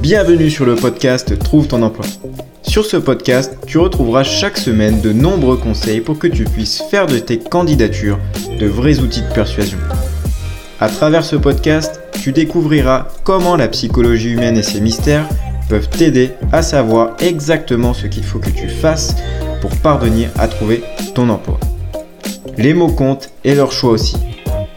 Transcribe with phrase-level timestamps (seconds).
[0.00, 2.04] Bienvenue sur le podcast Trouve ton emploi.
[2.62, 7.06] Sur ce podcast, tu retrouveras chaque semaine de nombreux conseils pour que tu puisses faire
[7.06, 8.18] de tes candidatures
[8.60, 9.78] de vrais outils de persuasion.
[10.80, 15.28] À travers ce podcast, tu découvriras comment la psychologie humaine et ses mystères
[15.68, 19.16] peuvent t'aider à savoir exactement ce qu'il faut que tu fasses
[19.62, 20.82] pour parvenir à trouver
[21.14, 21.58] ton emploi.
[22.58, 24.16] Les mots comptent et leur choix aussi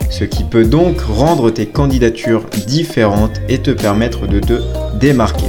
[0.10, 4.62] ce qui peut donc rendre tes candidatures différentes et te permettre de te
[4.98, 5.48] démarquer.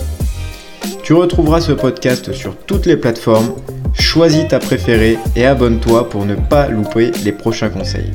[1.05, 3.55] Tu retrouveras ce podcast sur toutes les plateformes,
[3.93, 8.13] choisis ta préférée et abonne-toi pour ne pas louper les prochains conseils.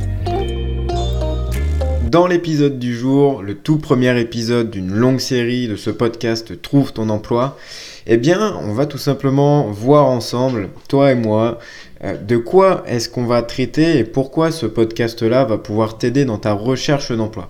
[2.12, 6.92] Dans l'épisode du jour, le tout premier épisode d'une longue série de ce podcast Trouve
[6.92, 7.58] ton emploi,
[8.06, 11.60] eh bien, on va tout simplement voir ensemble, toi et moi,
[12.04, 16.38] euh, de quoi est-ce qu'on va traiter et pourquoi ce podcast-là va pouvoir t'aider dans
[16.38, 17.50] ta recherche d'emploi.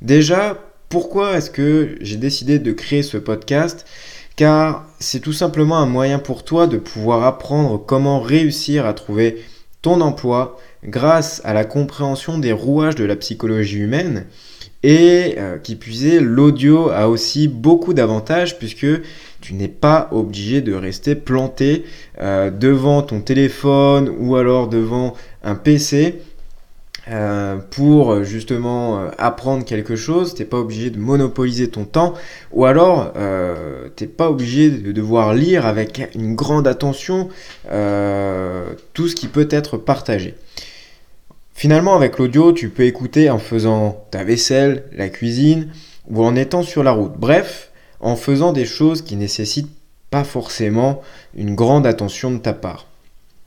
[0.00, 0.56] Déjà,
[0.88, 3.84] pourquoi est-ce que j'ai décidé de créer ce podcast?
[4.34, 9.44] Car c'est tout simplement un moyen pour toi de pouvoir apprendre comment réussir à trouver
[9.82, 14.26] ton emploi grâce à la compréhension des rouages de la psychologie humaine
[14.82, 18.86] et euh, qui puisait, l'audio a aussi beaucoup d'avantages puisque
[19.40, 21.84] tu n'es pas obligé de rester planté
[22.20, 26.22] euh, devant ton téléphone ou alors devant un PC
[27.08, 30.34] euh, pour justement apprendre quelque chose.
[30.34, 32.14] Tu n'es pas obligé de monopoliser ton temps
[32.52, 33.12] ou alors
[33.96, 37.28] tu n'es pas obligé de devoir lire avec une grande attention
[37.64, 40.34] tout ce qui peut être partagé.
[41.60, 45.68] Finalement, avec l'audio, tu peux écouter en faisant ta vaisselle, la cuisine
[46.08, 47.12] ou en étant sur la route.
[47.18, 49.70] Bref, en faisant des choses qui nécessitent
[50.10, 51.02] pas forcément
[51.34, 52.86] une grande attention de ta part.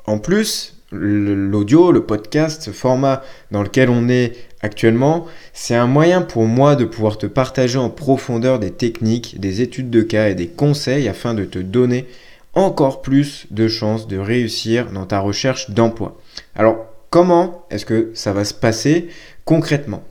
[0.06, 6.22] En plus, l'audio, le podcast, ce format dans lequel on est actuellement, c'est un moyen
[6.22, 10.36] pour moi de pouvoir te partager en profondeur des techniques, des études de cas et
[10.36, 12.08] des conseils afin de te donner
[12.54, 16.18] encore plus de chances de réussir dans ta recherche d'emploi.
[16.56, 19.08] Alors, Comment est-ce que ça va se passer
[19.46, 20.04] concrètement?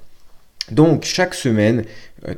[0.71, 1.83] Donc chaque semaine,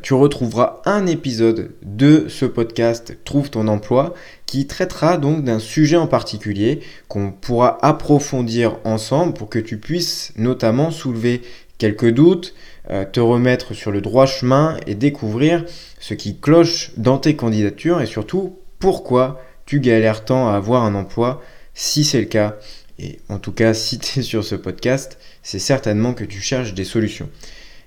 [0.02, 4.14] tu retrouveras un épisode de ce podcast Trouve ton emploi
[4.46, 10.32] qui traitera donc d'un sujet en particulier qu'on pourra approfondir ensemble pour que tu puisses
[10.36, 11.42] notamment soulever
[11.78, 12.54] quelques doutes,
[12.90, 15.64] euh, te remettre sur le droit chemin et découvrir
[16.00, 20.94] ce qui cloche dans tes candidatures et surtout pourquoi tu galères tant à avoir un
[20.94, 21.42] emploi
[21.74, 22.56] si c'est le cas
[22.98, 26.74] et en tout cas, si tu es sur ce podcast, c'est certainement que tu cherches
[26.74, 27.28] des solutions.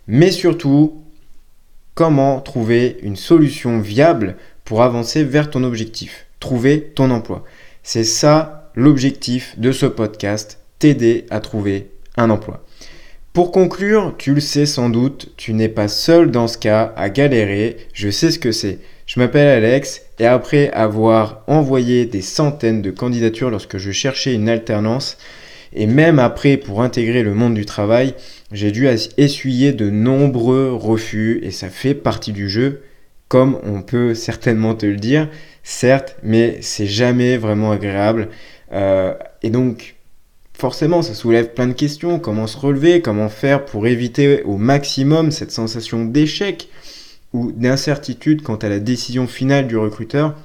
[0.07, 1.03] Mais surtout,
[1.97, 4.35] comment trouver une solution viable
[4.65, 7.43] pour avancer vers ton objectif, trouver ton emploi?
[7.81, 12.63] C'est ça l'objectif de ce podcast, t'aider à trouver un emploi.
[13.33, 17.09] Pour conclure, tu le sais sans doute, tu n'es pas seul dans ce cas à
[17.09, 18.77] galérer, je sais ce que c'est.
[19.07, 24.49] Je m'appelle Alex et après avoir envoyé des centaines de candidatures lorsque je cherchais une
[24.49, 25.17] alternance,
[25.73, 28.13] et même après pour intégrer le monde du travail,
[28.51, 32.81] j'ai dû essuyer de nombreux refus et ça fait partie du jeu,
[33.27, 35.29] comme on peut certainement te le dire,
[35.63, 38.29] certes, mais c'est jamais vraiment agréable.
[38.71, 39.13] Euh,
[39.43, 39.95] et donc,
[40.53, 42.19] forcément, ça soulève plein de questions.
[42.19, 43.01] Comment se relever?
[43.01, 46.69] Comment faire pour éviter au maximum cette sensation d'échec
[47.33, 50.35] ou d'incertitude quant à la décision finale du recruteur,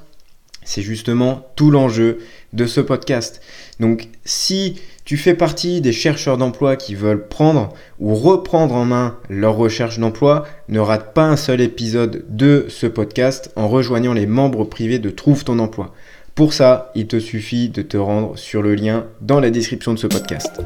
[0.64, 2.18] c'est justement tout l'enjeu
[2.52, 3.40] de ce podcast.
[3.80, 9.18] Donc si tu fais partie des chercheurs d'emploi qui veulent prendre ou reprendre en main
[9.28, 14.26] leur recherche d'emploi, ne rate pas un seul épisode de ce podcast en rejoignant les
[14.26, 15.92] membres privés de Trouve ton emploi.
[16.34, 19.98] Pour ça, il te suffit de te rendre sur le lien dans la description de
[19.98, 20.62] ce podcast.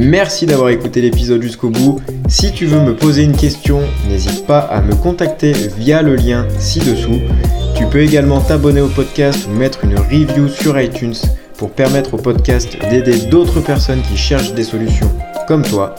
[0.00, 2.00] Merci d'avoir écouté l'épisode jusqu'au bout.
[2.28, 6.46] Si tu veux me poser une question, n'hésite pas à me contacter via le lien
[6.60, 7.18] ci-dessous.
[7.74, 11.16] Tu peux également t'abonner au podcast ou mettre une review sur iTunes
[11.56, 15.10] pour permettre au podcast d'aider d'autres personnes qui cherchent des solutions
[15.48, 15.96] comme toi.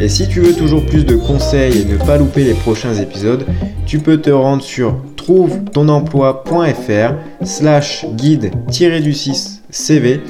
[0.00, 3.44] Et si tu veux toujours plus de conseils et ne pas louper les prochains épisodes,
[3.84, 10.20] tu peux te rendre sur trouve-ton-emploi.fr slash guide-du-6 CV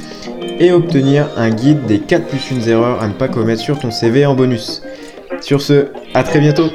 [0.58, 3.90] et obtenir un guide des 4 plus 1 erreurs à ne pas commettre sur ton
[3.90, 4.82] CV en bonus.
[5.40, 6.70] Sur ce, à très bientôt